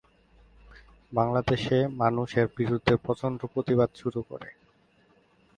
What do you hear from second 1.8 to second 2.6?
মানুষ এর